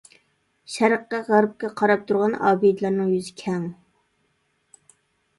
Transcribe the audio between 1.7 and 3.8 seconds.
قاراپ تۇرغان ئابىدىلەرنىڭ يۈزى كەڭ.